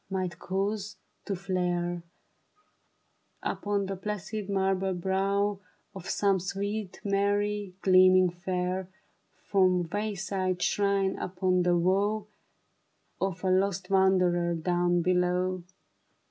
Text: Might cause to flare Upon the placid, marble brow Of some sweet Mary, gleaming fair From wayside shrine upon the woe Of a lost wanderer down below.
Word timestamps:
Might 0.09 0.39
cause 0.39 0.95
to 1.25 1.35
flare 1.35 2.01
Upon 3.43 3.85
the 3.85 3.95
placid, 3.95 4.49
marble 4.49 4.95
brow 4.95 5.59
Of 5.93 6.09
some 6.09 6.39
sweet 6.39 6.99
Mary, 7.03 7.75
gleaming 7.83 8.31
fair 8.31 8.89
From 9.43 9.87
wayside 9.91 10.59
shrine 10.63 11.19
upon 11.19 11.61
the 11.61 11.77
woe 11.77 12.25
Of 13.19 13.43
a 13.43 13.51
lost 13.51 13.91
wanderer 13.91 14.55
down 14.55 15.03
below. 15.03 15.61